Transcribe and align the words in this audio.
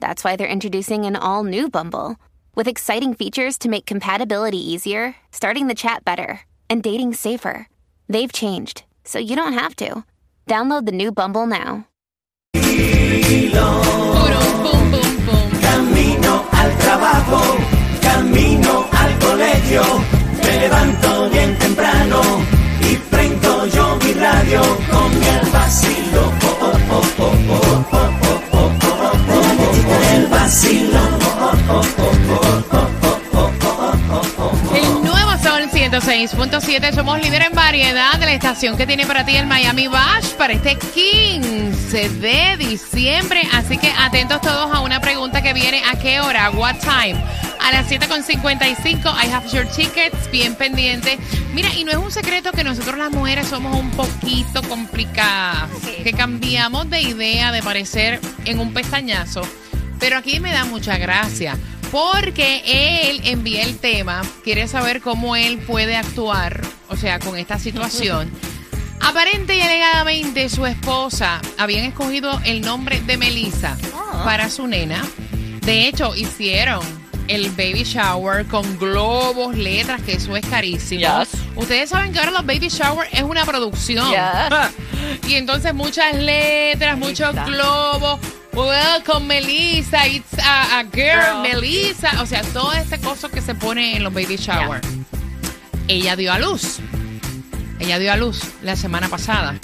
that's 0.00 0.24
why 0.24 0.36
they're 0.36 0.46
introducing 0.46 1.04
an 1.04 1.16
all 1.16 1.44
new 1.44 1.70
Bumble 1.70 2.16
with 2.54 2.68
exciting 2.68 3.14
features 3.14 3.58
to 3.58 3.68
make 3.68 3.86
compatibility 3.86 4.58
easier, 4.58 5.14
starting 5.30 5.66
the 5.66 5.74
chat 5.74 6.04
better, 6.04 6.40
and 6.68 6.82
dating 6.82 7.14
safer. 7.14 7.68
They've 8.08 8.32
changed, 8.32 8.84
so 9.04 9.18
you 9.18 9.36
don't 9.36 9.52
have 9.52 9.76
to. 9.76 10.04
Download 10.46 10.86
the 10.86 10.92
new 10.92 11.12
Bumble 11.12 11.46
now. 11.46 11.86
Camino 15.60 16.46
al 16.52 16.70
trabajo, 16.78 17.40
camino 18.00 18.88
al 18.92 19.18
colegio, 19.18 19.84
me 20.42 20.60
levanto 20.60 21.28
bien 21.30 21.58
temprano 21.58 22.55
106.7, 36.06 36.94
somos 36.94 37.20
líder 37.20 37.42
en 37.42 37.52
variedad 37.52 38.16
de 38.16 38.26
la 38.26 38.32
estación 38.32 38.76
que 38.76 38.86
tiene 38.86 39.04
para 39.06 39.26
ti 39.26 39.34
el 39.34 39.48
Miami 39.48 39.88
Bash 39.88 40.34
para 40.38 40.52
este 40.52 40.76
15 40.76 42.08
de 42.20 42.56
diciembre. 42.56 43.42
Así 43.52 43.76
que 43.76 43.90
atentos 43.90 44.40
todos 44.40 44.72
a 44.72 44.78
una 44.82 45.00
pregunta 45.00 45.42
que 45.42 45.52
viene: 45.52 45.82
¿a 45.84 45.98
qué 45.98 46.20
hora? 46.20 46.50
¿What 46.50 46.76
time? 46.78 47.16
A 47.60 47.72
las 47.72 47.90
7.55, 47.90 49.16
I 49.20 49.32
have 49.32 49.48
your 49.48 49.66
tickets, 49.66 50.30
bien 50.30 50.54
pendiente. 50.54 51.18
Mira, 51.52 51.74
y 51.74 51.82
no 51.82 51.90
es 51.90 51.96
un 51.96 52.12
secreto 52.12 52.52
que 52.52 52.62
nosotros 52.62 52.96
las 52.96 53.10
mujeres 53.10 53.48
somos 53.48 53.76
un 53.76 53.90
poquito 53.90 54.62
complicadas, 54.68 55.68
que 56.04 56.12
cambiamos 56.12 56.88
de 56.88 57.00
idea, 57.00 57.50
de 57.50 57.64
parecer 57.64 58.20
en 58.44 58.60
un 58.60 58.72
pestañazo. 58.72 59.42
Pero 59.98 60.18
aquí 60.18 60.38
me 60.38 60.52
da 60.52 60.66
mucha 60.66 60.98
gracia. 60.98 61.56
Porque 61.90 62.62
él 63.08 63.20
envía 63.24 63.62
el 63.62 63.78
tema, 63.78 64.22
quiere 64.44 64.68
saber 64.68 65.00
cómo 65.00 65.36
él 65.36 65.58
puede 65.58 65.96
actuar, 65.96 66.60
o 66.88 66.96
sea, 66.96 67.18
con 67.18 67.36
esta 67.38 67.58
situación. 67.58 68.30
Aparente 69.00 69.56
y 69.56 69.60
alegadamente 69.60 70.48
su 70.48 70.66
esposa 70.66 71.40
habían 71.58 71.84
escogido 71.84 72.40
el 72.44 72.62
nombre 72.62 73.00
de 73.00 73.16
Melissa 73.16 73.76
para 74.24 74.48
su 74.50 74.66
nena. 74.66 75.04
De 75.60 75.86
hecho, 75.86 76.14
hicieron 76.16 76.80
el 77.28 77.50
baby 77.50 77.84
shower 77.84 78.46
con 78.46 78.78
globos, 78.78 79.56
letras, 79.56 80.02
que 80.02 80.14
eso 80.14 80.36
es 80.36 80.46
carísimo. 80.46 81.00
Yes. 81.00 81.28
Ustedes 81.56 81.90
saben 81.90 82.12
que 82.12 82.18
ahora 82.18 82.30
los 82.30 82.46
baby 82.46 82.68
shower 82.68 83.08
es 83.12 83.22
una 83.22 83.44
producción. 83.44 84.08
Yes. 84.10 84.70
Y 85.28 85.34
entonces 85.34 85.74
muchas 85.74 86.14
letras, 86.14 86.98
muchos 86.98 87.34
globos. 87.46 88.20
Welcome 88.56 89.26
Melissa, 89.26 90.06
it's 90.06 90.32
a, 90.38 90.78
a 90.78 90.82
girl, 90.84 91.42
Girl. 91.42 91.42
Melissa. 91.42 92.22
O 92.22 92.26
sea, 92.26 92.40
todo 92.54 92.72
este 92.72 92.98
coso 92.98 93.28
que 93.28 93.42
se 93.42 93.54
pone 93.54 93.96
en 93.96 94.02
los 94.02 94.14
baby 94.14 94.36
shower. 94.36 94.80
Ella 95.88 96.16
dio 96.16 96.32
a 96.32 96.38
luz. 96.38 96.78
Ella 97.78 97.98
dio 97.98 98.10
a 98.10 98.16
luz 98.16 98.42
la 98.62 98.74
semana 98.74 99.10
pasada. 99.10 99.58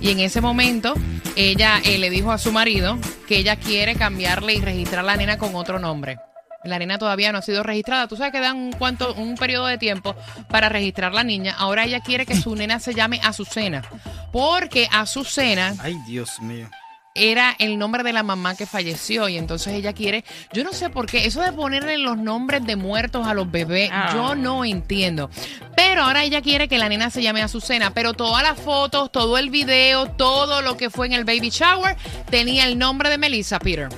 Y 0.00 0.10
en 0.12 0.20
ese 0.20 0.40
momento, 0.40 0.94
ella 1.34 1.80
eh, 1.84 1.98
le 1.98 2.10
dijo 2.10 2.30
a 2.30 2.38
su 2.38 2.52
marido 2.52 2.96
que 3.26 3.38
ella 3.38 3.56
quiere 3.56 3.96
cambiarle 3.96 4.54
y 4.54 4.60
registrar 4.60 5.04
la 5.04 5.16
nena 5.16 5.36
con 5.36 5.56
otro 5.56 5.80
nombre. 5.80 6.18
La 6.62 6.78
nena 6.78 6.96
todavía 6.96 7.32
no 7.32 7.38
ha 7.38 7.42
sido 7.42 7.64
registrada. 7.64 8.06
Tú 8.06 8.16
sabes 8.16 8.30
que 8.30 8.40
dan 8.40 8.56
un, 8.56 8.72
cuanto, 8.72 9.14
un 9.14 9.34
periodo 9.36 9.66
de 9.66 9.78
tiempo 9.78 10.14
para 10.48 10.68
registrar 10.68 11.12
la 11.12 11.24
niña. 11.24 11.56
Ahora 11.58 11.84
ella 11.84 12.00
quiere 12.00 12.24
que 12.24 12.36
su 12.36 12.54
nena 12.54 12.78
se 12.78 12.94
llame 12.94 13.20
Azucena. 13.20 13.82
Porque 14.30 14.88
Azucena 14.92 15.74
Ay, 15.80 15.96
Dios 16.06 16.40
mío. 16.40 16.70
Era 17.18 17.54
el 17.58 17.78
nombre 17.78 18.02
de 18.02 18.12
la 18.12 18.22
mamá 18.22 18.54
que 18.56 18.66
falleció 18.66 19.28
y 19.28 19.36
entonces 19.38 19.74
ella 19.74 19.92
quiere, 19.92 20.24
yo 20.52 20.64
no 20.64 20.72
sé 20.72 20.90
por 20.90 21.06
qué, 21.06 21.26
eso 21.26 21.40
de 21.42 21.52
ponerle 21.52 21.98
los 21.98 22.16
nombres 22.18 22.64
de 22.64 22.76
muertos 22.76 23.26
a 23.26 23.34
los 23.34 23.50
bebés, 23.50 23.90
Ah. 23.92 24.10
yo 24.14 24.34
no 24.34 24.64
entiendo. 24.64 25.30
Pero 25.76 26.02
ahora 26.02 26.24
ella 26.24 26.42
quiere 26.42 26.68
que 26.68 26.78
la 26.78 26.88
nena 26.88 27.10
se 27.10 27.22
llame 27.22 27.42
Azucena, 27.42 27.92
pero 27.92 28.14
todas 28.14 28.42
las 28.42 28.58
fotos, 28.58 29.10
todo 29.12 29.38
el 29.38 29.50
video, 29.50 30.10
todo 30.12 30.62
lo 30.62 30.76
que 30.76 30.90
fue 30.90 31.06
en 31.06 31.12
el 31.12 31.24
baby 31.24 31.50
shower 31.50 31.96
tenía 32.30 32.66
el 32.66 32.78
nombre 32.78 33.10
de 33.10 33.18
Melissa 33.18 33.58
Peter. 33.58 33.88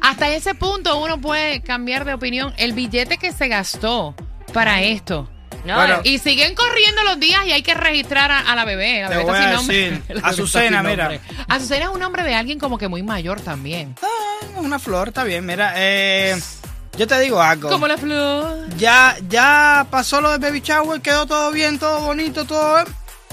Hasta 0.00 0.28
ese 0.34 0.54
punto 0.54 0.98
uno 1.00 1.20
puede 1.20 1.60
cambiar 1.62 2.04
de 2.04 2.14
opinión. 2.14 2.52
El 2.56 2.72
billete 2.72 3.18
que 3.18 3.30
se 3.32 3.46
gastó 3.48 4.14
para 4.52 4.82
esto. 4.82 5.28
No, 5.64 5.76
Bueno, 5.76 6.00
Y 6.04 6.18
siguen 6.18 6.54
corriendo 6.54 7.02
los 7.04 7.20
días 7.20 7.44
y 7.46 7.52
hay 7.52 7.62
que 7.62 7.74
registrar 7.74 8.30
a, 8.32 8.40
a 8.40 8.56
la 8.56 8.64
bebé. 8.64 9.02
La 9.02 9.08
Te 9.08 9.16
bebé 9.16 9.24
voy 9.30 9.34
está 9.34 9.44
a 9.44 9.48
sin 9.48 9.56
nombre. 9.56 9.90
decir, 10.08 10.20
Azucena, 10.24 10.82
mira. 10.82 11.20
Azucena 11.48 11.84
es 11.84 11.90
un 11.90 12.00
nombre 12.00 12.24
de 12.24 12.34
alguien 12.34 12.58
como 12.58 12.78
que 12.78 12.88
muy 12.88 13.02
mayor 13.02 13.40
también. 13.40 13.94
Ah, 14.02 14.08
una 14.56 14.78
flor, 14.78 15.08
está 15.08 15.22
bien. 15.24 15.46
Mira, 15.46 15.72
eh, 15.76 16.36
yo 16.98 17.06
te 17.06 17.18
digo 17.20 17.40
algo. 17.40 17.68
Como 17.68 17.86
la 17.86 17.96
flor. 17.96 18.68
Ya, 18.76 19.16
ya 19.28 19.86
pasó 19.90 20.20
lo 20.20 20.30
del 20.32 20.40
baby 20.40 20.60
shower, 20.60 21.00
quedó 21.00 21.26
todo 21.26 21.50
bien, 21.52 21.78
todo 21.78 22.00
bonito, 22.00 22.44
todo. 22.44 22.80
eh. 22.80 22.84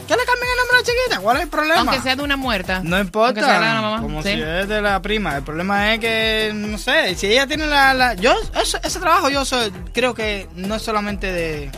¿Qué 0.08 0.16
le 0.16 0.26
cambien 0.26 0.50
el 0.52 0.58
nombre 0.58 0.78
a 0.78 0.80
la 0.80 0.84
chiquita? 0.86 1.20
¿Cuál 1.22 1.38
es 1.38 1.44
el 1.44 1.50
problema? 1.50 1.80
Aunque 1.82 2.00
sea 2.02 2.16
de 2.16 2.24
una 2.24 2.36
muerta. 2.36 2.82
No 2.84 2.96
Aunque 2.98 3.42
sea 3.42 3.54
de 3.54 3.60
la 3.60 3.68
importa, 3.68 3.82
mamá. 3.82 4.02
como 4.02 4.24
Sí. 4.24 4.30
si 4.34 4.42
es 4.42 4.68
de 4.68 4.82
la 4.82 5.00
prima. 5.04 5.36
El 5.36 5.44
problema 5.44 5.94
es 5.94 6.00
que, 6.00 6.52
no 6.56 6.80
sé, 6.80 7.14
si 7.14 7.28
ella 7.28 7.46
tiene 7.46 7.68
la... 7.68 7.94
la- 7.94 8.14
yo, 8.16 8.34
ese 8.84 9.00
trabajo 9.00 9.30
yo 9.30 9.46
soy- 9.46 9.72
creo 9.94 10.16
que 10.16 10.48
no 10.56 10.74
es 10.76 10.82
solamente 10.82 11.32
de... 11.32 11.70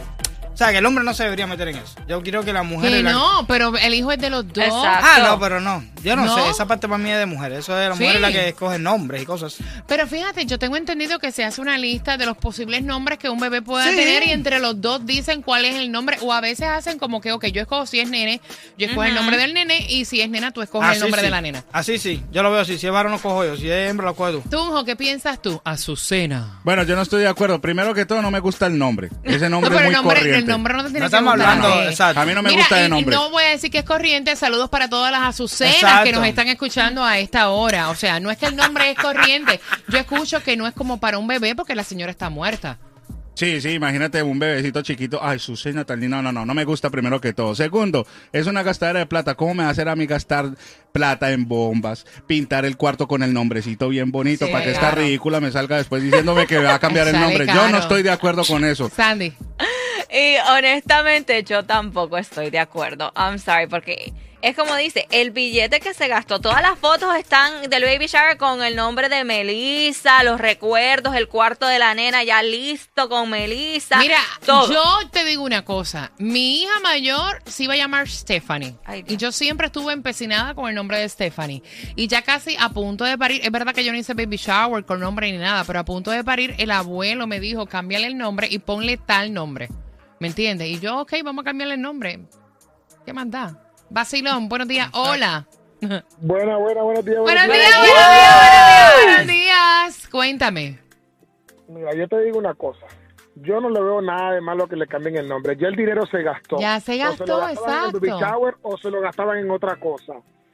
O 0.62 0.64
sea, 0.64 0.72
que 0.74 0.78
el 0.78 0.86
hombre 0.86 1.04
no 1.04 1.12
se 1.16 1.24
debería 1.24 1.48
meter 1.48 1.70
en 1.70 1.78
eso. 1.78 1.96
Yo 2.08 2.22
quiero 2.22 2.44
que 2.46 2.54
la 2.54 2.62
mujer... 2.62 2.92
Que 2.92 3.00
y 3.00 3.02
la- 3.02 3.14
no, 3.14 3.48
pero 3.48 3.76
el 3.76 3.96
hijo 3.96 4.12
es 4.12 4.20
de 4.20 4.30
los 4.30 4.48
dos. 4.48 4.64
Exacto. 4.64 5.08
Ah, 5.10 5.20
no, 5.30 5.40
pero 5.40 5.60
no. 5.60 5.84
Yo 6.04 6.16
no, 6.16 6.26
¿No? 6.26 6.36
sé, 6.36 6.50
esa 6.50 6.66
parte 6.68 6.88
para 6.88 6.98
mí 6.98 7.10
es 7.12 7.18
de 7.18 7.26
mujer. 7.26 7.52
Eso 7.54 7.80
es 7.80 7.90
la 7.90 7.96
Sí. 7.96 8.02
mujer 8.04 8.16
es 8.18 8.22
la 8.22 8.32
que 8.32 8.48
escoge 8.50 8.80
nombres 8.80 9.22
y 9.22 9.26
cosas. 9.26 9.58
Pero 9.88 10.08
fíjate, 10.08 10.46
yo 10.46 10.58
tengo 10.60 10.78
entendido 10.78 11.20
que 11.20 11.32
se 11.32 11.44
hace 11.44 11.62
una 11.62 11.78
lista 11.78 12.18
de 12.18 12.26
los 12.26 12.38
posibles 12.38 12.84
nombres 12.84 13.20
que 13.20 13.30
un 13.30 13.40
bebé 13.40 13.62
pueda 13.62 13.90
Sí. 13.90 13.96
tener 13.96 14.26
y 14.28 14.32
entre 14.32 14.60
los 14.60 14.80
dos 14.82 15.06
dicen 15.06 15.42
cuál 15.42 15.66
es 15.66 15.76
el 15.76 15.92
nombre. 15.92 16.18
O 16.22 16.34
a 16.34 16.42
veces 16.42 16.68
hacen 16.68 16.98
como 17.00 17.22
que, 17.22 17.32
ok, 17.32 17.46
yo 17.48 17.62
escojo 17.62 17.86
si 17.86 18.00
es 18.00 18.10
nene, 18.10 18.42
yo 18.78 18.88
escojo 18.88 19.04
el 19.04 19.16
nombre 19.16 19.38
del 19.38 19.54
nene 19.54 19.86
y 19.90 20.06
si 20.06 20.22
es 20.22 20.30
nena, 20.30 20.52
tú 20.52 20.62
escoges 20.62 20.94
el 20.96 21.00
nombre 21.02 21.22
sí. 21.22 21.26
de 21.26 21.32
la 21.32 21.42
nena. 21.42 21.64
Así 21.72 21.98
sí, 22.00 22.24
yo 22.32 22.44
lo 22.44 22.52
veo 22.52 22.62
así. 22.62 22.78
Si 22.78 22.88
es 22.88 22.94
varón 22.94 23.12
lo 23.12 23.20
cojo 23.20 23.46
yo, 23.46 23.56
si 23.58 23.70
es 23.70 23.90
hembra 23.90 24.08
lo 24.08 24.16
cojo 24.16 24.32
tú. 24.42 24.50
Tunjo, 24.50 24.84
¿qué 24.86 24.96
piensas 24.96 25.42
tú? 25.42 25.62
Azucena. 25.64 26.60
Bueno, 26.64 26.84
yo 26.84 26.96
no 26.96 27.02
estoy 27.02 27.22
de 27.22 27.28
acuerdo. 27.28 27.60
Primero 27.62 27.94
que 27.94 28.06
todo, 28.06 28.22
no 28.22 28.32
me 28.32 28.40
gusta 28.40 28.66
el 28.68 28.78
nombre. 28.78 29.10
Ese 29.24 29.50
No, 29.50 29.62
nombre 29.62 29.70
pero 29.72 29.80
es 29.82 29.86
el 29.86 29.86
muy 29.88 29.96
nombre, 29.96 30.16
corriente. 30.20 30.40
el 30.40 30.48
nombre 30.48 30.74
no 30.74 30.84
te 30.84 30.90
tiene 30.92 31.00
No 31.02 31.10
que 31.10 31.16
estamos 31.16 31.34
gustar. 31.36 31.50
hablando, 31.58 31.82
Eh, 31.82 31.90
exacto. 31.90 32.20
A 32.22 32.26
mí 32.26 32.34
no 32.34 32.42
me 32.42 32.50
Mira, 32.50 32.62
gusta 32.62 32.86
y 32.86 32.90
nombre. 32.90 33.16
no 33.16 33.30
voy 33.30 33.44
a 33.44 33.48
decir 33.50 33.70
que 33.72 33.80
es 33.80 33.84
corriente. 33.86 34.36
Saludos 34.36 34.70
para 34.70 34.90
todas 34.90 35.12
las 35.12 35.22
azucenas 35.24 35.91
Exacto. 35.92 36.06
que 36.12 36.18
nos 36.18 36.28
están 36.28 36.48
escuchando 36.48 37.04
a 37.04 37.20
esta 37.20 37.50
hora. 37.50 37.90
O 37.90 37.96
sea, 37.96 38.20
no 38.20 38.32
es 38.32 38.38
que 38.38 38.48
el 38.48 38.56
nombre 38.56 38.92
es 38.92 38.98
corriente. 38.98 39.60
Yo 39.88 40.00
escucho 40.00 40.42
que 40.44 40.58
no 40.58 40.68
es 40.68 40.74
como 40.74 41.00
para 41.00 41.18
un 41.18 41.28
bebé 41.28 41.56
porque 41.56 41.76
la 41.76 41.84
señora 41.84 42.12
está 42.12 42.30
muerta. 42.30 42.80
Sí, 43.34 43.62
sí, 43.62 43.70
imagínate 43.70 44.22
un 44.22 44.38
bebecito 44.38 44.82
chiquito. 44.82 45.20
Ay, 45.22 45.40
su 45.40 45.56
seña 45.56 45.86
tal. 45.86 46.08
No, 46.10 46.22
no, 46.22 46.32
no, 46.32 46.46
no 46.46 46.54
me 46.54 46.66
gusta 46.66 46.90
primero 46.90 47.20
que 47.22 47.34
todo. 47.34 47.56
Segundo, 47.56 48.06
es 48.34 48.46
una 48.46 48.62
gastadera 48.62 49.00
de 49.00 49.06
plata. 49.06 49.36
¿Cómo 49.36 49.54
me 49.54 49.64
va 49.64 49.70
a 49.70 49.72
hacer 49.72 49.90
a 49.90 49.96
mí 49.96 50.06
gastar 50.06 50.52
plata 50.92 51.32
en 51.32 51.48
bombas? 51.48 52.06
Pintar 52.28 52.66
el 52.66 52.78
cuarto 52.78 53.08
con 53.08 53.24
el 53.24 53.34
nombrecito 53.34 53.90
bien 53.90 54.12
bonito 54.12 54.46
Sí, 54.46 54.52
para 54.52 54.66
que 54.66 54.72
esta 54.72 54.92
ridícula 54.92 55.40
me 55.40 55.52
salga 55.52 55.78
después 55.78 56.04
diciéndome 56.04 56.46
que 56.46 56.60
va 56.60 56.76
a 56.76 56.80
cambiar 56.80 57.08
el 57.08 57.14
nombre. 57.20 57.48
Yo 57.48 57.70
no 57.70 57.80
estoy 57.80 58.04
de 58.04 58.12
acuerdo 58.12 58.44
con 58.46 58.66
eso. 58.66 58.90
Sandy. 58.90 59.34
Y 60.14 60.36
honestamente 60.58 61.42
yo 61.44 61.64
tampoco 61.64 62.18
estoy 62.18 62.50
de 62.50 62.60
acuerdo. 62.60 63.14
I'm 63.16 63.40
sorry, 63.40 63.68
porque 63.68 64.12
es 64.42 64.56
como 64.56 64.76
dice, 64.76 65.08
el 65.12 65.32
billete 65.32 65.80
que 65.80 65.94
se 65.94 66.08
gastó, 66.08 66.40
todas 66.40 66.62
las 66.62 66.78
fotos 66.80 67.16
están 67.16 67.70
del 67.70 67.84
baby 67.84 68.08
shower 68.08 68.38
con 68.38 68.64
el 68.64 68.76
nombre 68.76 69.10
de 69.10 69.24
Melissa, 69.24 70.24
los 70.24 70.40
recuerdos, 70.40 71.16
el 71.16 71.28
cuarto 71.28 71.68
de 71.68 71.80
la 71.80 71.94
nena 71.94 72.24
ya 72.24 72.42
listo 72.42 73.10
con 73.10 73.30
Melissa. 73.30 73.98
Mira, 74.00 74.20
todo. 74.46 74.72
yo 74.72 75.10
te 75.12 75.24
digo 75.26 75.44
una 75.44 75.64
cosa. 75.64 76.12
Mi 76.18 76.64
hija 76.64 76.80
mayor 76.82 77.42
se 77.46 77.64
iba 77.64 77.74
a 77.74 77.78
llamar 77.78 78.10
Stephanie. 78.10 78.76
Ay, 78.86 79.04
y 79.08 79.18
yo 79.18 79.32
siempre 79.32 79.68
estuve 79.68 79.94
empecinada 79.94 80.56
con 80.56 80.70
el 80.70 80.76
nombre 80.76 81.00
de 81.00 81.08
Stephanie. 81.08 81.62
Y 81.96 82.08
ya 82.08 82.22
casi 82.22 82.58
a 82.60 82.70
punto 82.70 83.04
de 83.04 83.18
parir, 83.18 83.42
es 83.44 83.52
verdad 83.52 83.74
que 83.74 83.84
yo 83.84 83.92
no 83.92 83.98
hice 83.98 84.14
baby 84.14 84.38
shower 84.38 84.86
con 84.86 85.00
nombre 85.00 85.32
ni 85.32 85.38
nada, 85.38 85.64
pero 85.66 85.80
a 85.80 85.86
punto 85.86 86.12
de 86.12 86.24
parir, 86.24 86.56
el 86.58 86.72
abuelo 86.72 87.28
me 87.28 87.40
dijo, 87.40 87.66
cámbiale 87.68 88.08
el 88.08 88.18
nombre 88.18 88.48
y 88.50 88.60
ponle 88.60 88.98
tal 88.98 89.34
nombre. 89.34 89.70
¿Me 90.20 90.28
entiendes? 90.28 90.68
Y 90.68 90.80
yo, 90.80 91.00
ok, 91.00 91.14
vamos 91.24 91.44
a 91.44 91.46
cambiarle 91.46 91.76
el 91.76 91.82
nombre. 91.82 92.20
¿Qué 93.06 93.14
más 93.14 93.30
da? 93.30 93.71
Vacilón, 93.96 94.48
buenos 94.48 94.68
días. 94.70 94.90
Hola. 94.94 95.46
Buena, 96.22 96.58
buena, 96.58 96.82
buenos 96.84 97.04
días. 97.04 97.20
Buenos 97.20 97.48
buenos 97.48 97.48
días, 97.48 97.84
días. 97.84 97.92
buenos 97.92 98.08
días, 98.14 98.36
buenos 98.46 98.98
días. 98.98 99.06
Buenos 99.06 99.28
días. 99.28 100.08
Cuéntame. 100.10 100.80
Mira, 101.68 101.94
yo 101.96 102.08
te 102.08 102.22
digo 102.22 102.38
una 102.40 102.54
cosa. 102.54 102.86
Yo 103.36 103.60
no 103.60 103.70
le 103.70 103.82
veo 103.82 104.02
nada 104.02 104.32
de 104.34 104.42
malo 104.42 104.68
que 104.68 104.76
le 104.78 104.88
cambien 104.88 105.18
el 105.18 105.28
nombre. 105.28 105.58
Ya 105.60 105.68
el 105.68 105.76
dinero 105.76 106.06
se 106.06 106.22
gastó. 106.24 106.58
Ya 106.60 106.80
se 106.80 106.96
O 106.96 107.10
gastó, 107.10 107.26
lo 107.26 107.38
gastaban 107.40 107.86
en 107.88 107.92
baby 107.92 108.08
exacto. 108.10 108.26
shower 108.26 108.56
o 108.62 108.78
se 108.78 108.90
lo 108.92 109.02
gastaban 109.02 109.38
en 109.40 109.52
otra 109.52 109.76
cosa. 109.78 110.14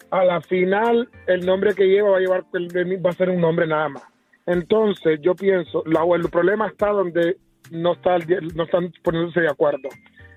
A 0.09 0.23
la 0.23 0.41
final, 0.41 1.07
el 1.27 1.45
nombre 1.45 1.75
que 1.75 1.85
lleva 1.85 2.11
va 2.11 2.17
a 2.17 2.19
llevar 2.21 2.45
el- 2.53 3.05
va 3.05 3.09
a 3.09 3.13
ser 3.13 3.29
un 3.29 3.41
nombre 3.41 3.67
nada 3.67 3.89
más. 3.89 4.03
Entonces, 4.45 5.19
yo 5.21 5.35
pienso, 5.35 5.83
la- 5.85 6.05
el 6.15 6.29
problema 6.29 6.67
está 6.67 6.87
donde 6.89 7.37
no 7.71 7.93
está 7.93 8.15
el 8.15 8.55
no 8.55 8.63
están 8.63 8.91
poniéndose 9.03 9.41
de 9.41 9.49
acuerdo. 9.49 9.89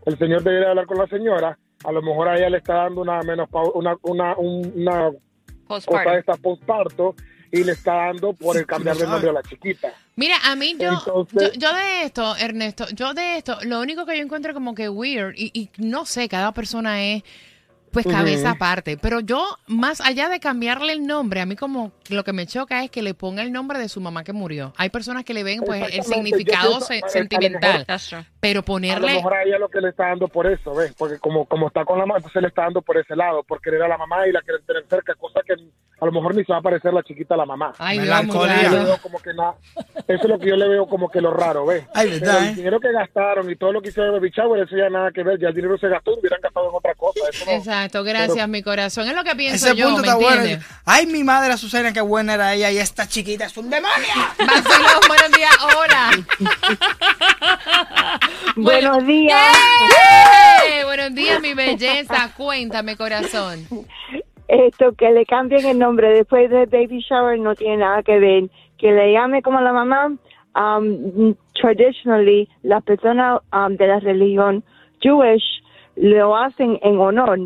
El 0.05 0.19
señor 0.19 0.43
debería 0.43 0.71
hablar 0.71 0.87
con 0.87 0.99
la 0.99 1.07
señora. 1.07 1.57
A 1.85 1.93
lo 1.93 2.03
mejor 2.03 2.29
a 2.29 2.37
ella 2.37 2.51
le 2.51 2.59
está 2.59 2.75
dando 2.75 3.01
una 3.01 3.23
menos 3.23 3.49
una 3.75 3.97
una, 4.03 4.37
un- 4.37 4.73
una 4.77 5.11
cosa 5.67 6.11
de 6.13 6.19
esta 6.19 6.35
postparto 6.35 7.15
y 7.53 7.65
le 7.65 7.73
está 7.73 7.95
dando 7.95 8.33
por 8.33 8.57
el 8.57 8.67
cambiar 8.67 8.97
de 8.97 9.07
nombre 9.07 9.31
a 9.31 9.33
la 9.33 9.43
chiquita. 9.43 9.93
Mira, 10.17 10.37
a 10.45 10.55
mí 10.57 10.77
yo, 10.79 10.91
Entonces- 10.93 11.53
yo, 11.55 11.59
yo 11.69 11.75
de 11.75 12.03
esto, 12.05 12.37
Ernesto, 12.37 12.87
yo 12.95 13.15
de 13.15 13.37
esto, 13.39 13.59
lo 13.65 13.81
único 13.81 14.05
que 14.07 14.17
yo 14.17 14.23
encuentro 14.23 14.53
como 14.55 14.75
que 14.75 14.89
weird, 14.89 15.35
y, 15.37 15.51
y 15.55 15.71
no 15.79 16.05
sé, 16.05 16.29
cada 16.29 16.53
persona 16.53 17.03
es 17.03 17.23
pues 17.93 18.07
cabeza 18.07 18.51
aparte, 18.53 18.97
pero 18.97 19.21
yo, 19.21 19.45
más 19.67 20.01
allá 20.01 20.29
de 20.29 20.39
cambiarle 20.41 20.93
el 20.93 21.07
nombre, 21.07 21.41
a 21.41 21.47
mí 21.47 21.57
como 21.57 21.93
lo 22.09 22.25
que 22.25 22.33
me 22.33 22.47
choca 22.47 22.85
es 22.85 22.91
que 22.91 23.03
le 23.03 23.15
ponga 23.15 23.43
el 23.43 23.53
nombre 23.53 23.79
de 23.79 23.89
su 23.89 24.01
mamá 24.01 24.25
que 24.25 24.33
murió. 24.33 24.73
Hay 24.77 24.91
personas 24.91 25.25
que 25.25 25.35
le 25.35 25.43
ven 25.45 25.61
pues 25.65 25.83
el 25.83 25.97
yo 25.99 26.03
significado 26.05 26.81
sentimental, 27.09 27.85
mejor- 27.89 28.25
pero 28.41 28.61
A 28.61 28.63
lo 28.63 28.65
ponerle... 28.65 29.15
mejor 29.15 29.35
a 29.35 29.43
ella 29.43 29.59
lo 29.59 29.69
que 29.69 29.81
le 29.81 29.89
está 29.91 30.09
dando 30.09 30.29
por 30.29 30.47
eso, 30.47 30.75
¿ves? 30.75 30.95
Porque 30.97 31.19
como, 31.19 31.45
como 31.47 31.67
está 31.69 31.85
con 31.85 31.99
la 31.99 32.07
mamá, 32.07 32.19
entonces 32.19 32.41
le 32.43 32.49
está 32.49 32.63
dando 32.63 32.83
por 32.83 32.97
ese 32.97 33.15
lado, 33.17 33.43
por 33.43 33.61
querer 33.61 33.83
a 33.83 33.89
la 33.89 33.99
mamá 33.99 34.27
y 34.27 34.33
la 34.33 34.41
quieren 34.43 34.65
tener 34.65 34.85
cerca, 34.89 35.15
cosa 35.15 35.41
que 35.47 35.55
a 36.01 36.07
lo 36.07 36.13
mejor 36.13 36.35
ni 36.35 36.45
se 36.45 36.53
va 36.53 36.59
a 36.59 36.63
parecer 36.63 36.93
la 36.95 37.03
chiquita 37.03 37.35
a 37.35 37.37
la 37.37 37.47
mamá. 37.47 37.73
Ay, 37.79 37.99
Melancolía. 37.99 38.63
Yo 38.71 38.85
veo 38.85 38.99
como 39.03 39.19
que 39.21 39.35
nada. 39.35 39.55
Eso 40.09 40.23
es 40.23 40.29
lo 40.29 40.39
que 40.39 40.49
yo 40.49 40.57
le 40.57 40.69
veo 40.69 40.87
como 40.89 41.11
que 41.11 41.21
lo 41.21 41.33
raro, 41.33 41.67
¿ves? 41.67 41.85
Ay, 41.95 42.09
Pero 42.09 42.21
verdad, 42.21 42.43
el 42.43 42.49
¿eh? 42.49 42.55
dinero 42.55 42.81
que 42.81 42.93
gastaron 42.93 43.51
y 43.51 43.57
todo 43.57 43.73
lo 43.73 43.83
que 43.83 43.91
hicieron 43.91 44.21
de 44.21 44.31
Shower, 44.31 44.63
eso 44.63 44.77
ya 44.77 44.89
nada 44.89 45.11
que 45.13 45.23
ver. 45.23 45.39
Ya 45.39 45.49
el 45.49 45.55
dinero 45.55 45.77
se 45.79 45.89
gastó, 45.89 46.15
hubieran 46.19 46.41
gastado 46.41 46.69
en 46.71 46.75
otra 46.75 46.95
cosa. 46.95 47.21
Eso 47.31 47.45
no- 47.45 47.53
Exacto, 47.53 48.03
gracias, 48.05 48.35
Pero- 48.35 48.49
mi 48.49 48.63
corazón. 48.63 49.09
Es 49.09 49.15
lo 49.15 49.25
que 49.25 49.35
pienso 49.37 49.67
Ese 49.69 49.77
yo, 49.77 49.87
punto 49.87 50.03
¿me 50.03 50.09
está 50.09 50.19
bueno. 50.19 50.63
Ay, 50.87 51.07
mi 51.07 51.23
madre 51.25 51.53
Azucena, 51.53 51.93
qué 51.93 52.01
buena 52.01 52.35
era 52.35 52.55
ella 52.55 52.71
y 52.71 52.79
esta 52.79 53.07
chiquita 53.07 53.45
es 53.45 53.57
un 53.57 53.69
demonio. 53.71 53.91
Vacilón, 54.39 55.01
buenos 55.07 55.31
días, 55.33 55.57
hola. 55.77 56.11
Buenos 58.57 59.07
días. 59.07 59.49
Buenos 60.85 61.15
días, 61.15 61.41
mi 61.41 61.55
belleza. 61.55 62.31
Cuéntame, 62.37 62.97
corazón. 62.97 63.67
Esto 64.51 64.95
que 64.95 65.13
le 65.13 65.27
cambien 65.27 65.65
el 65.65 65.79
nombre 65.79 66.13
después 66.13 66.51
de 66.51 66.67
baby 66.67 66.99
shower 67.09 67.39
no 67.39 67.55
tiene 67.55 67.77
nada 67.77 68.03
que 68.03 68.19
ver. 68.19 68.51
Que 68.79 68.91
le 68.91 69.13
llame 69.13 69.43
como 69.43 69.61
la 69.61 69.73
mamá. 69.73 70.13
Um, 70.57 71.37
traditionally, 71.55 72.49
las 72.65 72.83
personas 72.83 73.41
um, 73.53 73.77
de 73.77 73.87
la 73.87 74.01
religión 74.01 74.65
Jewish 75.01 75.63
lo 75.95 76.37
hacen 76.37 76.81
en 76.83 76.99
honor. 76.99 77.39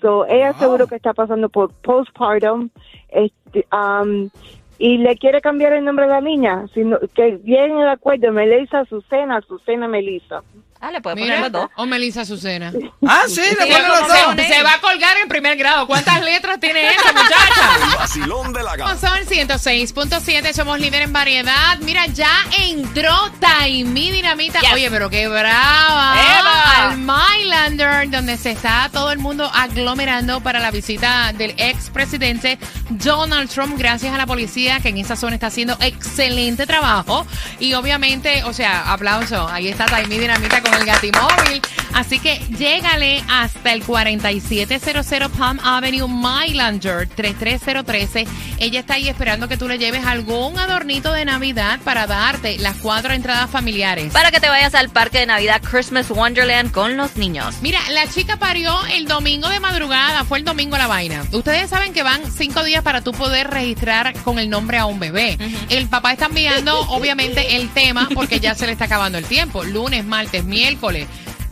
So, 0.00 0.24
ella 0.26 0.54
seguro 0.54 0.86
que 0.86 0.96
está 0.96 1.12
pasando 1.12 1.50
por 1.50 1.74
postpartum. 1.82 2.70
Este, 3.10 3.66
um, 3.70 4.30
y 4.78 4.96
le 4.96 5.16
quiere 5.16 5.42
cambiar 5.42 5.74
el 5.74 5.84
nombre 5.84 6.06
de 6.06 6.12
la 6.12 6.22
niña. 6.22 6.66
Sino, 6.72 6.98
que 7.14 7.36
viene 7.36 7.82
el 7.82 7.88
acuerdo, 7.88 8.32
Melissa 8.32 8.80
Azucena, 8.80 9.36
Azucena 9.36 9.88
Melissa. 9.88 10.42
Ah, 10.86 10.90
le 10.92 11.00
puede 11.00 11.16
poner 11.16 11.40
los 11.40 11.50
dos. 11.50 11.68
o 11.74 11.84
Melissa 11.84 12.20
Azucena. 12.20 12.72
Ah, 13.08 13.22
sí, 13.26 13.40
le 13.40 13.48
Sí, 13.50 13.56
ponen 13.72 13.88
los 13.88 14.06
dos. 14.06 14.46
Se 14.46 14.62
va 14.62 14.74
a 14.74 14.80
colgar 14.80 15.16
en 15.16 15.26
primer 15.28 15.56
grado. 15.56 15.86
¿Cuántas 15.88 16.22
letras 16.22 16.60
tiene 16.60 16.88
esta 16.90 17.12
muchacha? 17.12 17.96
Vacilón 17.98 18.52
de 18.52 18.62
la 18.62 18.76
gas. 18.76 19.00
Son 19.00 19.18
106.7, 19.26 20.52
somos 20.52 20.78
líder 20.78 21.02
en 21.02 21.12
variedad. 21.12 21.76
Mira, 21.80 22.06
ya 22.06 22.30
entró 22.60 23.32
Taimi 23.40 24.12
Dinamita. 24.12 24.60
Yes. 24.60 24.72
Oye, 24.74 24.88
pero 24.90 25.10
qué 25.10 25.26
brava. 25.26 26.14
Eva. 26.20 26.90
Al 26.90 26.98
Mylander, 26.98 28.08
donde 28.10 28.36
se 28.36 28.52
está 28.52 28.88
todo 28.92 29.10
el 29.10 29.18
mundo 29.18 29.50
aglomerando 29.52 30.40
para 30.40 30.60
la 30.60 30.70
visita 30.70 31.32
del 31.32 31.54
expresidente 31.56 32.58
Donald 32.90 33.50
Trump. 33.50 33.76
Gracias 33.76 34.14
a 34.14 34.18
la 34.18 34.26
policía 34.26 34.78
que 34.78 34.90
en 34.90 34.98
esa 34.98 35.16
zona 35.16 35.34
está 35.34 35.48
haciendo 35.48 35.76
excelente 35.80 36.64
trabajo. 36.66 37.26
Y 37.58 37.74
obviamente, 37.74 38.44
o 38.44 38.52
sea, 38.52 38.92
aplauso. 38.92 39.48
Ahí 39.48 39.68
está 39.68 39.86
Taimi 39.86 40.18
Dinamita 40.18 40.60
con 40.62 40.75
el 40.76 40.86
gatimóvil. 40.86 41.62
Así 41.94 42.18
que 42.18 42.38
llégale 42.58 43.24
hasta 43.28 43.72
el 43.72 43.82
4700 43.82 45.30
Palm 45.32 45.58
Avenue, 45.60 46.06
Mylander 46.06 47.08
33013. 47.08 48.26
Ella 48.58 48.80
está 48.80 48.94
ahí 48.94 49.08
esperando 49.08 49.48
que 49.48 49.56
tú 49.56 49.66
le 49.66 49.78
lleves 49.78 50.04
algún 50.04 50.58
adornito 50.58 51.12
de 51.12 51.24
Navidad 51.24 51.80
para 51.84 52.06
darte 52.06 52.58
las 52.58 52.76
cuatro 52.76 53.14
entradas 53.14 53.50
familiares. 53.50 54.12
Para 54.12 54.30
que 54.30 54.40
te 54.40 54.48
vayas 54.48 54.74
al 54.74 54.90
parque 54.90 55.20
de 55.20 55.26
Navidad 55.26 55.62
Christmas 55.62 56.10
Wonderland 56.10 56.70
con 56.70 56.96
los 56.98 57.16
niños. 57.16 57.56
Mira, 57.62 57.80
la 57.90 58.06
chica 58.08 58.36
parió 58.36 58.74
el 58.92 59.06
domingo 59.06 59.48
de 59.48 59.60
madrugada, 59.60 60.24
fue 60.24 60.38
el 60.38 60.44
domingo 60.44 60.76
la 60.76 60.86
vaina. 60.86 61.24
Ustedes 61.32 61.70
saben 61.70 61.94
que 61.94 62.02
van 62.02 62.30
cinco 62.30 62.62
días 62.62 62.82
para 62.82 63.00
tú 63.00 63.12
poder 63.12 63.48
registrar 63.48 64.12
con 64.22 64.38
el 64.38 64.50
nombre 64.50 64.78
a 64.78 64.86
un 64.86 64.98
bebé. 64.98 65.38
El 65.70 65.88
papá 65.88 66.12
está 66.12 66.26
enviando, 66.26 66.78
obviamente, 66.90 67.56
el 67.56 67.70
tema 67.70 68.08
porque 68.14 68.38
ya 68.38 68.54
se 68.54 68.66
le 68.66 68.72
está 68.72 68.84
acabando 68.84 69.16
el 69.16 69.24
tiempo. 69.24 69.64
Lunes, 69.64 70.04
martes, 70.04 70.44
miércoles, 70.44 70.55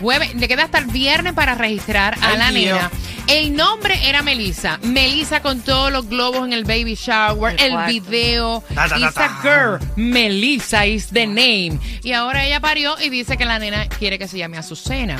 jueves, 0.00 0.34
le 0.34 0.48
queda 0.48 0.64
hasta 0.64 0.78
el 0.78 0.86
viernes 0.86 1.32
para 1.34 1.54
registrar 1.54 2.14
a 2.20 2.28
Ay, 2.30 2.38
la 2.38 2.50
Dios. 2.50 2.76
nena. 2.76 2.90
El 3.26 3.56
nombre 3.56 3.94
era 4.08 4.22
Melissa. 4.22 4.78
Melissa 4.82 5.40
con 5.40 5.60
todos 5.60 5.90
los 5.90 6.08
globos 6.08 6.46
en 6.46 6.52
el 6.52 6.64
baby 6.64 6.94
shower, 6.94 7.56
el 7.58 7.76
video. 7.86 8.62
Ta, 8.74 8.88
ta, 8.88 8.98
ta, 9.00 9.06
It's 9.08 9.16
a 9.16 9.28
girl. 9.42 9.78
Melissa 9.96 10.86
is 10.86 11.08
the 11.08 11.26
name. 11.26 11.78
Y 12.02 12.12
ahora 12.12 12.44
ella 12.44 12.60
parió 12.60 12.94
y 13.00 13.08
dice 13.08 13.36
que 13.36 13.44
la 13.46 13.58
nena 13.58 13.88
quiere 13.88 14.18
que 14.18 14.28
se 14.28 14.36
llame 14.38 14.58
Azucena. 14.58 15.18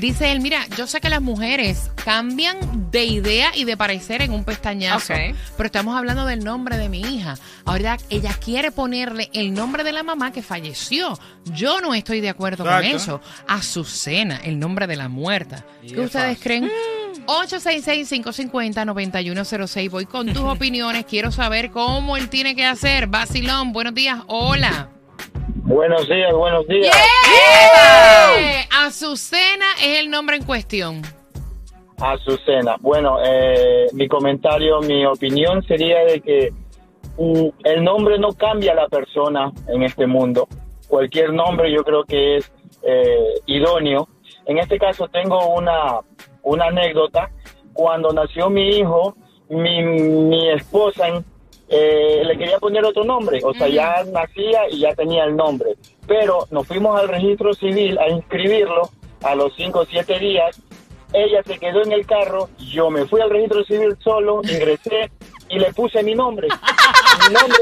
Dice 0.00 0.32
él, 0.32 0.40
mira, 0.40 0.66
yo 0.78 0.86
sé 0.86 1.00
que 1.00 1.10
las 1.10 1.20
mujeres 1.20 1.90
cambian 2.04 2.90
de 2.90 3.04
idea 3.04 3.52
y 3.54 3.64
de 3.64 3.76
parecer 3.76 4.22
en 4.22 4.32
un 4.32 4.44
pestañazo. 4.44 5.12
Pero 5.56 5.66
estamos 5.66 5.96
hablando 5.96 6.24
del 6.24 6.42
nombre 6.42 6.78
de 6.78 6.88
mi 6.88 7.00
hija. 7.00 7.34
Ahora 7.66 7.98
ella 8.08 8.34
quiere 8.42 8.72
ponerle 8.72 9.30
el 9.34 9.52
nombre 9.52 9.84
de 9.84 9.92
la 9.92 10.02
mamá 10.02 10.32
que 10.32 10.42
falleció. 10.42 11.18
Yo 11.44 11.80
no 11.80 11.94
estoy 11.94 12.20
de 12.22 12.30
acuerdo 12.30 12.64
con 12.64 12.82
eso. 12.82 13.20
Azucena, 13.46 14.40
el 14.42 14.58
nombre 14.58 14.86
de 14.86 14.96
la 14.96 15.08
muerta. 15.08 15.64
Y 15.82 15.88
¿Qué 15.88 16.00
es 16.00 16.06
ustedes 16.06 16.38
fácil. 16.38 16.42
creen? 16.42 16.70
866-550-9106. 17.26 19.90
Voy 19.90 20.06
con 20.06 20.32
tus 20.32 20.42
opiniones. 20.42 21.04
Quiero 21.04 21.30
saber 21.30 21.70
cómo 21.70 22.16
él 22.16 22.28
tiene 22.28 22.56
que 22.56 22.64
hacer. 22.64 23.06
Basilón, 23.06 23.72
buenos 23.72 23.94
días. 23.94 24.18
Hola. 24.26 24.88
Buenos 25.64 26.08
días, 26.08 26.32
buenos 26.34 26.66
días. 26.66 26.92
Eh, 28.38 28.66
Azucena 28.84 29.66
es 29.80 30.00
el 30.00 30.10
nombre 30.10 30.34
en 30.36 30.44
cuestión. 30.44 31.02
Azucena. 31.98 32.76
Bueno, 32.80 33.18
eh, 33.24 33.86
mi 33.92 34.08
comentario, 34.08 34.80
mi 34.80 35.06
opinión 35.06 35.62
sería 35.62 36.04
de 36.04 36.20
que 36.20 36.52
mm, 37.16 37.48
el 37.64 37.84
nombre 37.84 38.18
no 38.18 38.32
cambia 38.32 38.72
a 38.72 38.74
la 38.74 38.88
persona 38.88 39.52
en 39.68 39.84
este 39.84 40.04
mundo. 40.06 40.48
Cualquier 40.88 41.32
nombre 41.32 41.72
yo 41.72 41.84
creo 41.84 42.02
que 42.04 42.38
es 42.38 42.52
eh, 42.82 43.34
idóneo. 43.46 44.08
En 44.46 44.58
este 44.58 44.78
caso 44.78 45.06
tengo 45.08 45.54
una, 45.54 46.00
una 46.42 46.66
anécdota. 46.66 47.30
Cuando 47.72 48.12
nació 48.12 48.50
mi 48.50 48.76
hijo, 48.76 49.16
mi, 49.48 49.82
mi 49.82 50.50
esposa 50.50 51.22
eh, 51.68 52.22
le 52.24 52.36
quería 52.36 52.58
poner 52.58 52.84
otro 52.84 53.04
nombre. 53.04 53.40
O 53.42 53.54
sea, 53.54 53.68
ya 53.68 54.04
nacía 54.04 54.68
y 54.70 54.80
ya 54.80 54.94
tenía 54.94 55.24
el 55.24 55.36
nombre. 55.36 55.76
Pero 56.06 56.46
nos 56.50 56.66
fuimos 56.66 56.98
al 57.00 57.08
registro 57.08 57.54
civil 57.54 57.98
a 57.98 58.08
inscribirlo 58.08 58.90
a 59.22 59.34
los 59.34 59.54
5 59.56 59.78
o 59.78 59.86
7 59.86 60.18
días 60.18 60.60
ella 61.12 61.42
se 61.44 61.58
quedó 61.58 61.82
en 61.82 61.92
el 61.92 62.06
carro, 62.06 62.48
yo 62.58 62.90
me 62.90 63.06
fui 63.06 63.20
al 63.20 63.30
registro 63.30 63.64
civil 63.64 63.96
solo, 64.02 64.40
ingresé 64.42 65.10
y 65.52 65.58
le 65.58 65.72
puse 65.72 66.02
mi 66.02 66.14
nombre. 66.14 66.48
Mi 67.28 67.34
nombre. 67.34 67.58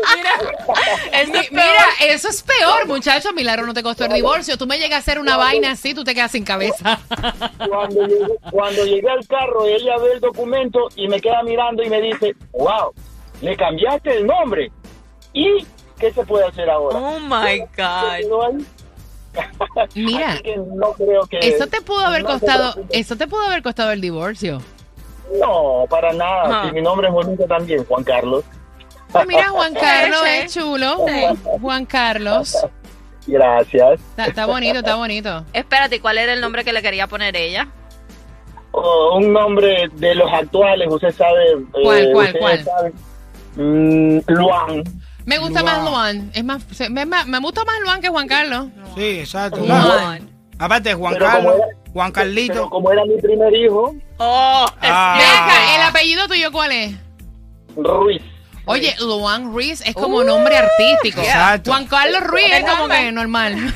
Mi- 1.26 1.48
mira, 1.50 1.84
eso 2.00 2.28
es 2.28 2.42
peor, 2.42 2.86
muchacho. 2.86 3.32
Milagro 3.32 3.66
no 3.66 3.74
te 3.74 3.82
costó 3.82 4.04
el 4.04 4.12
divorcio. 4.12 4.56
Tú 4.56 4.66
me 4.66 4.78
llegas 4.78 4.98
a 4.98 4.98
hacer 5.00 5.18
una 5.18 5.36
vaina 5.36 5.72
así, 5.72 5.92
tú 5.92 6.04
te 6.04 6.14
quedas 6.14 6.30
sin 6.30 6.44
cabeza. 6.44 7.00
Cuando 7.68 8.06
llegué, 8.06 8.26
cuando 8.50 8.84
llegué 8.84 9.10
al 9.10 9.26
carro, 9.26 9.66
ella 9.66 9.98
ve 9.98 10.12
el 10.14 10.20
documento 10.20 10.88
y 10.94 11.08
me 11.08 11.20
queda 11.20 11.42
mirando 11.42 11.82
y 11.82 11.90
me 11.90 12.00
dice, 12.00 12.34
wow, 12.52 12.94
le 13.42 13.56
cambiaste 13.56 14.18
el 14.18 14.26
nombre. 14.26 14.70
¿Y 15.32 15.66
qué 15.98 16.12
se 16.12 16.24
puede 16.24 16.46
hacer 16.46 16.70
ahora? 16.70 16.96
Oh 16.98 17.18
my 17.18 17.58
God. 17.76 18.62
Mira, 19.94 20.32
Así 20.32 20.42
que 20.42 20.56
no 20.56 20.92
creo 20.92 21.26
que... 21.26 21.38
eso 21.40 21.66
te 21.66 21.80
pudo 21.82 22.00
haber 22.00 22.22
no 22.22 22.30
costado, 22.30 22.74
eso 22.90 23.16
te 23.16 23.26
pudo 23.26 23.42
haber 23.42 23.62
costado 23.62 23.90
el 23.92 24.00
divorcio. 24.00 24.62
No, 25.38 25.84
para 25.88 26.12
nada. 26.12 26.42
Ajá. 26.44 26.68
Si 26.68 26.72
mi 26.74 26.82
nombre 26.82 27.08
es 27.08 27.12
bonito 27.12 27.44
también, 27.44 27.84
Juan 27.84 28.02
Carlos. 28.04 28.44
Ah, 29.14 29.24
mira, 29.26 29.48
Juan 29.48 29.74
Carlos 29.80 30.20
es 30.26 30.54
chulo. 30.54 30.96
Juan 31.60 31.84
Carlos. 31.86 32.56
Gracias. 33.26 34.00
Está, 34.10 34.26
está 34.26 34.46
bonito, 34.46 34.78
está 34.78 34.96
bonito. 34.96 35.44
Espérate, 35.52 36.00
¿cuál 36.00 36.18
era 36.18 36.32
el 36.32 36.40
nombre 36.40 36.64
que 36.64 36.72
le 36.72 36.82
quería 36.82 37.06
poner 37.06 37.36
ella? 37.36 37.68
Oh, 38.72 39.16
un 39.18 39.32
nombre 39.32 39.88
de 39.94 40.14
los 40.14 40.32
actuales, 40.32 40.88
usted 40.90 41.10
sabe. 41.12 41.52
eh, 41.52 41.56
¿Cuál, 41.82 42.10
cuál, 42.12 42.36
cuál? 42.38 42.92
Mm, 43.56 44.18
Luan. 44.28 44.84
Me 45.26 45.38
gusta 45.38 45.60
Luan. 45.60 45.64
más 45.82 45.90
Luan. 45.90 46.30
Es 46.34 46.44
más, 46.44 46.64
me, 47.26 47.38
gusta 47.40 47.64
más 47.64 47.80
Luan 47.84 48.00
que 48.00 48.08
Juan 48.08 48.26
Carlos. 48.28 48.66
Sí, 48.96 49.18
exacto. 49.20 49.58
Luan. 49.60 50.28
Aparte, 50.58 50.94
Juan 50.94 51.14
Pero 51.14 51.26
Carlos, 51.26 51.54
era- 51.56 51.66
Juan 51.92 52.12
Carlito. 52.12 52.52
Pero 52.54 52.70
como 52.70 52.92
era 52.92 53.04
mi 53.04 53.16
primer 53.20 53.54
hijo, 53.54 53.94
Oh, 54.22 54.66
Ah. 54.82 55.14
Ve 55.18 55.24
acá, 55.24 55.74
¿el 55.76 55.82
apellido 55.82 56.28
tuyo 56.28 56.52
cuál 56.52 56.72
es? 56.72 56.94
Ruiz. 57.76 58.20
Oye, 58.66 58.94
Luan 59.00 59.52
Ruiz 59.52 59.80
es 59.84 59.94
como 59.94 60.22
nombre 60.22 60.56
artístico. 60.56 61.20
Exacto. 61.22 61.70
Juan 61.70 61.86
Carlos 61.86 62.22
Ruiz 62.24 62.52
es 62.52 62.60
como 62.64 62.86
normal. 62.88 62.98
que 63.04 63.12
normal. 63.12 63.56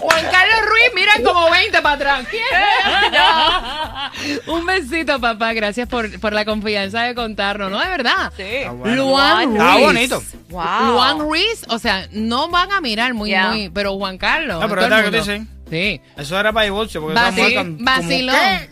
Juan 0.00 0.24
Carlos 0.30 0.60
Ruiz, 0.68 0.90
mira 0.94 1.12
como 1.24 1.50
20 1.50 1.82
para 1.82 1.94
atrás. 1.94 2.26
Un 4.46 4.66
besito, 4.66 5.20
papá. 5.20 5.52
Gracias 5.54 5.88
por, 5.88 6.20
por 6.20 6.32
la 6.32 6.44
confianza 6.44 7.02
de 7.02 7.14
contarnos, 7.14 7.70
¿no? 7.70 7.78
De 7.80 7.88
verdad. 7.88 8.32
sí. 8.36 8.64
Luan 8.84 9.56
Ruiz. 9.56 9.60
Está 9.60 9.76
bonito. 9.78 10.22
Wow. 10.50 10.92
Luan 10.92 11.18
Ruiz, 11.20 11.64
o 11.68 11.78
sea, 11.78 12.06
no 12.12 12.48
van 12.48 12.72
a 12.72 12.80
mirar 12.80 13.14
muy, 13.14 13.34
muy, 13.34 13.70
pero 13.70 13.94
Juan 13.96 14.18
Carlos. 14.18 14.60
No, 14.60 14.68
pero 14.68 14.82
verdad 14.82 15.04
que 15.04 15.10
dicen. 15.10 15.48
Sí. 15.70 16.00
Eso 16.16 16.38
era 16.38 16.52
para 16.52 16.64
divorcio, 16.64 17.00
porque 17.00 17.18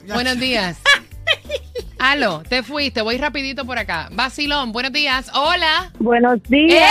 buenos 0.06 0.38
días. 0.38 0.80
Aló, 1.98 2.42
te 2.48 2.62
fuiste, 2.62 3.00
voy 3.00 3.16
rapidito 3.16 3.64
por 3.64 3.78
acá. 3.78 4.08
Vacilón, 4.12 4.72
buenos 4.72 4.92
días. 4.92 5.30
Hola. 5.34 5.92
Buenos 6.00 6.42
días. 6.44 6.90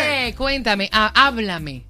¡Eh! 0.00 0.34
Cuéntame, 0.36 0.88
ah, 0.92 1.10
háblame. 1.14 1.84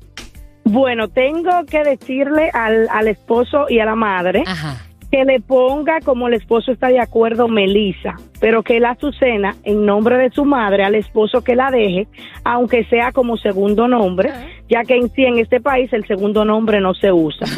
Bueno, 0.65 1.09
tengo 1.09 1.67
que 1.67 1.83
decirle 1.83 2.51
al, 2.55 2.89
al 2.91 3.09
esposo 3.09 3.67
y 3.69 3.81
a 3.81 3.85
la 3.85 3.95
madre 3.95 4.43
Ajá. 4.47 4.79
Que 5.13 5.25
le 5.27 5.41
ponga, 5.41 6.01
como 6.05 6.27
el 6.27 6.35
esposo 6.35 6.73
está 6.73 6.89
de 6.89 6.99
acuerdo, 6.99 7.47
Melissa, 7.47 8.15
pero 8.41 8.63
que 8.63 8.81
la 8.81 8.93
Azucena, 8.93 9.55
en 9.63 9.85
nombre 9.85 10.17
de 10.17 10.31
su 10.31 10.45
madre, 10.47 10.85
al 10.85 10.95
esposo 10.95 11.45
que 11.45 11.55
la 11.55 11.71
deje, 11.71 12.09
aunque 12.45 12.85
sea 12.87 13.13
como 13.13 13.37
segundo 13.37 13.87
nombre, 13.87 14.33
ya 14.71 14.83
que 14.85 14.97
en 14.97 15.13
sí 15.13 15.23
en 15.25 15.37
este 15.39 15.61
país 15.61 15.93
el 15.93 16.07
segundo 16.07 16.47
nombre 16.47 16.81
no 16.81 16.95
se 16.95 17.13
usa. 17.13 17.47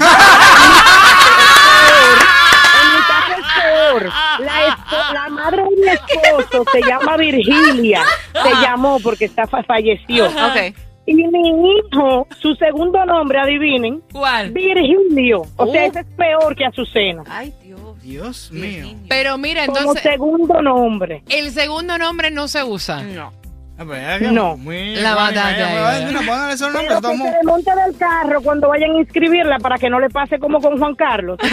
En 2.82 2.88
mi 2.94 3.00
caso 3.06 3.32
es 3.38 3.46
peor. 3.62 4.12
La, 4.40 5.12
la 5.12 5.28
madre 5.28 5.62
de 5.62 5.70
mi 5.80 5.88
esposo 5.88 6.64
se 6.72 6.80
llama 6.82 7.16
Virgilia, 7.16 8.02
se 8.32 8.50
llamó 8.62 8.98
porque 9.00 9.26
está 9.26 9.46
fa- 9.46 9.62
falleció. 9.62 10.26
Y 11.06 11.14
mi 11.14 11.70
hijo, 11.78 12.26
su 12.40 12.54
segundo 12.54 13.04
nombre, 13.04 13.38
adivinen, 13.38 14.02
¿Cuál? 14.12 14.50
Virgilio. 14.52 15.42
O 15.56 15.66
sea, 15.70 15.82
Uh. 15.84 15.86
ese 15.88 16.00
es 16.00 16.06
peor 16.16 16.56
que 16.56 16.64
Azucena. 16.64 17.22
Ay, 17.28 17.52
Dios. 17.62 17.80
Dios 18.02 18.50
mío. 18.52 18.86
Pero 19.08 19.36
mira, 19.38 19.66
Como 19.66 19.78
entonces, 19.78 20.02
segundo 20.02 20.60
nombre. 20.62 21.22
el 21.28 21.50
segundo 21.52 21.96
nombre 21.98 22.30
no 22.30 22.48
se 22.48 22.62
usa. 22.62 23.02
No. 23.02 23.32
No. 24.30 24.56
muy- 24.56 24.94
La 24.96 25.14
batalla 25.16 25.56
Pero 25.56 26.10
que 26.50 27.16
se 27.16 27.30
desmonte 27.36 27.70
del 27.74 27.96
carro 27.98 28.40
cuando 28.42 28.68
vayan 28.68 28.92
a 28.92 28.98
inscribirla 29.00 29.58
para 29.58 29.78
que 29.78 29.90
no 29.90 29.98
le 29.98 30.08
pase 30.10 30.38
como 30.38 30.60
con 30.60 30.78
Juan 30.78 30.94
Carlos. 30.94 31.38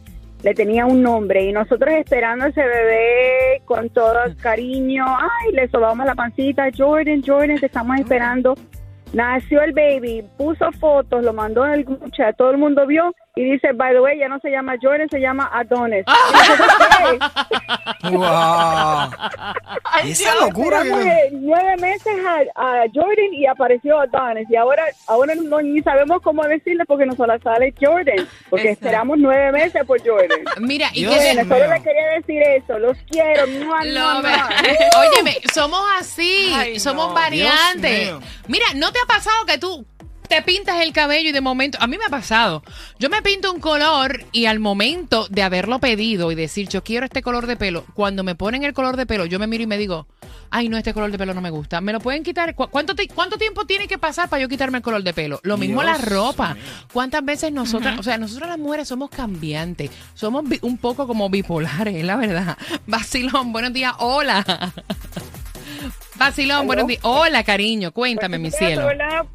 le 0.46 0.54
tenía 0.54 0.86
un 0.86 1.02
nombre 1.02 1.44
y 1.44 1.52
nosotros 1.52 1.92
esperando 1.92 2.46
ese 2.46 2.62
bebé 2.62 3.64
con 3.66 3.90
todo 3.90 4.26
el 4.26 4.38
cariño. 4.38 5.04
Ay, 5.08 5.54
le 5.54 5.68
sobamos 5.70 6.06
la 6.06 6.14
pancita. 6.14 6.70
Jordan, 6.78 7.24
Jordan, 7.26 7.58
te 7.60 7.66
estamos 7.66 7.98
esperando. 7.98 8.54
Nació 9.12 9.64
el 9.64 9.74
baby, 9.74 10.24
puso 10.38 10.72
fotos, 10.74 11.24
lo 11.24 11.34
mandó 11.34 11.66
en 11.66 11.74
el 11.74 11.84
grupo 11.84 12.06
todo 12.38 12.52
el 12.52 12.60
mundo 12.60 12.86
vio 12.86 13.12
y 13.38 13.44
dice, 13.52 13.74
by 13.74 13.94
the 13.94 14.00
way, 14.00 14.18
ya 14.18 14.30
no 14.30 14.40
se 14.40 14.50
llama 14.50 14.76
Jordan, 14.82 15.10
se 15.10 15.20
llama 15.20 15.50
Adonis. 15.54 16.06
Nosotros, 16.08 16.72
¿qué? 18.02 18.10
¡Wow! 18.12 19.10
Esa 20.06 20.36
locura 20.36 20.82
eh, 20.86 21.30
nueve 21.34 21.76
meses 21.78 22.14
a, 22.26 22.62
a 22.62 22.84
Jordan 22.94 23.34
y 23.34 23.46
apareció 23.46 24.00
Adonis. 24.00 24.50
Y 24.50 24.56
ahora, 24.56 24.86
ahora 25.08 25.36
no, 25.36 25.62
ni 25.62 25.82
sabemos 25.82 26.22
cómo 26.22 26.44
decirle 26.44 26.86
porque 26.86 27.06
nos 27.06 27.18
la 27.20 27.38
sale 27.40 27.74
Jordan. 27.82 28.26
Porque 28.50 28.70
Exacto. 28.70 28.86
esperamos 28.88 29.18
nueve 29.20 29.52
meses 29.52 29.84
por 29.86 30.00
Jordan. 30.06 30.40
Mira, 30.60 30.88
y 30.94 31.02
Dios 31.02 31.16
que 31.16 31.34
Bueno, 31.34 31.56
solo 31.56 31.74
le 31.74 31.84
quería 31.84 32.08
decir 32.18 32.42
eso. 32.42 32.80
Los 32.80 32.98
quiero. 33.10 33.48
¡Mua, 33.48 33.66
mua, 33.66 33.84
Lo 33.84 34.22
ve- 34.22 34.30
mua! 34.30 34.50
Óyeme, 35.10 35.38
somos 35.54 35.82
así, 36.00 36.54
Ay, 36.56 36.80
somos 36.80 37.10
no. 37.10 37.14
variantes. 37.14 38.14
Mira, 38.48 38.66
¿no 38.76 38.92
te 38.94 39.00
ha 39.00 39.08
pasado 39.08 39.46
que 39.46 39.58
tú 39.58 39.86
te 40.28 40.42
pintas 40.42 40.82
el 40.82 40.92
cabello 40.94 41.30
y 41.30 41.32
de 41.32 41.42
momento, 41.42 41.78
a 41.82 41.88
mí 41.88 41.98
me 41.98 42.06
ha 42.06 42.10
pasado, 42.10 42.64
yo 43.00 43.10
me 43.10 43.22
pinto 43.22 43.52
un 43.52 43.60
color 43.60 44.24
y 44.32 44.46
al 44.46 44.60
momento 44.60 45.28
de 45.30 45.44
haberlo 45.44 45.80
pedido 45.80 46.32
y 46.32 46.36
decir 46.36 46.68
yo 46.70 46.84
quiero 46.84 47.06
este 47.06 47.22
color 47.22 47.48
de 47.48 47.56
pelo, 47.58 47.86
cuando 47.94 48.24
me 48.24 48.36
ponen 48.36 48.64
el 48.64 48.74
color 48.74 48.98
de 48.98 49.06
pelo, 49.06 49.26
yo 49.26 49.40
me 49.40 49.48
miro 49.48 49.64
y 49.64 49.68
me 49.68 49.78
digo, 49.78 50.08
ay 50.52 50.70
no, 50.70 50.78
este 50.78 50.94
color 50.94 51.12
de 51.12 51.18
pelo 51.18 51.34
no 51.34 51.42
me 51.42 51.50
gusta, 51.50 51.82
¿me 51.82 51.92
lo 51.94 52.00
pueden 52.00 52.24
quitar? 52.24 52.56
¿Cu- 52.56 52.68
¿Cuánto, 52.70 52.96
ti- 52.96 53.08
cuánto 53.08 53.38
tiempo 53.38 53.66
tiene 53.66 53.88
que 53.88 53.98
pasar 53.98 54.30
para 54.30 54.42
yo 54.42 54.50
quitarme 54.50 54.78
el 54.80 54.84
color 54.84 55.04
de 55.04 55.14
pelo? 55.14 55.40
Lo 55.44 55.58
mismo 55.58 55.84
la 55.84 55.98
ropa. 55.98 56.56
¿Cuántas 56.92 57.24
veces 57.24 57.52
nosotras, 57.52 58.00
o 58.00 58.04
sea, 58.04 58.18
nosotras 58.18 58.50
las 58.50 58.60
mujeres 58.60 58.88
somos 58.88 59.10
cambiantes, 59.10 59.92
somos 60.14 60.44
un 60.62 60.78
poco 60.78 61.08
como 61.08 61.30
bipolares, 61.30 62.04
la 62.04 62.16
verdad. 62.16 62.58
Vacilón, 62.88 63.52
buenos 63.52 63.74
días, 63.74 63.94
hola. 64.00 64.44
Vacilón, 66.16 66.66
buenos 66.68 66.88
días. 66.88 67.02
Hola, 67.04 67.44
cariño, 67.44 67.92
cuéntame, 67.92 68.38
mi 68.40 68.50
cielo. 68.52 68.88
Hola. 68.88 69.26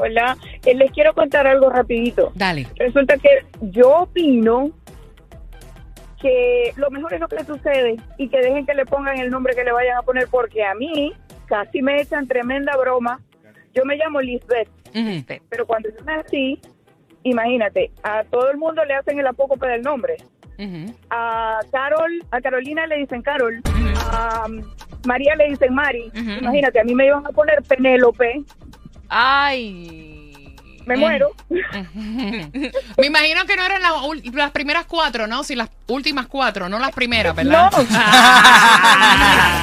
Hola. 0.00 0.36
Eh, 0.64 0.74
les 0.74 0.90
quiero 0.92 1.12
contar 1.14 1.46
algo 1.46 1.70
rapidito. 1.70 2.32
Dale. 2.34 2.66
Resulta 2.76 3.16
que 3.18 3.28
yo 3.60 4.00
opino 4.00 4.70
que 6.20 6.72
lo 6.76 6.90
mejor 6.90 7.14
es 7.14 7.20
lo 7.20 7.28
que 7.28 7.36
le 7.36 7.44
sucede 7.44 7.96
y 8.18 8.28
que 8.28 8.38
dejen 8.38 8.66
que 8.66 8.74
le 8.74 8.84
pongan 8.84 9.18
el 9.18 9.30
nombre 9.30 9.54
que 9.54 9.64
le 9.64 9.72
vayan 9.72 9.96
a 9.96 10.02
poner 10.02 10.28
porque 10.30 10.62
a 10.64 10.74
mí 10.74 11.12
casi 11.46 11.80
me 11.82 12.00
echan 12.00 12.26
tremenda 12.26 12.76
broma. 12.76 13.20
Yo 13.74 13.84
me 13.84 13.96
llamo 13.96 14.20
Lisbeth, 14.20 14.68
Ujú. 14.94 15.24
pero 15.48 15.66
cuando 15.66 15.88
yo 15.88 16.04
nací, 16.04 16.60
imagínate, 17.22 17.90
a 18.02 18.24
todo 18.24 18.50
el 18.50 18.58
mundo 18.58 18.84
le 18.84 18.94
hacen 18.94 19.18
el 19.18 19.26
apócope 19.26 19.66
del 19.66 19.82
nombre. 19.82 20.16
A 21.08 21.60
Carol, 21.72 22.12
a 22.30 22.40
Carolina 22.42 22.86
le 22.86 22.98
dicen 22.98 23.22
Carol, 23.22 23.62
a 24.12 24.44
María 25.06 25.34
le 25.36 25.48
dicen 25.48 25.72
Mari. 25.72 26.10
Imagínate, 26.14 26.80
a 26.80 26.84
mí 26.84 26.94
me 26.94 27.06
iban 27.06 27.26
a 27.26 27.30
poner 27.30 27.62
Penélope, 27.62 28.42
Ay. 29.10 30.54
me 30.86 30.96
muero. 30.96 31.30
Me 32.96 33.06
imagino 33.06 33.44
que 33.44 33.56
no 33.56 33.64
eran 33.64 33.82
las, 33.82 33.92
ul- 33.92 34.32
las 34.34 34.50
primeras 34.52 34.86
cuatro, 34.86 35.26
¿no? 35.26 35.44
Si 35.44 35.54
las 35.54 35.68
últimas 35.88 36.26
cuatro, 36.26 36.68
no 36.68 36.78
las 36.78 36.92
primeras, 36.92 37.34
¿verdad? 37.36 37.70
No. 37.72 37.78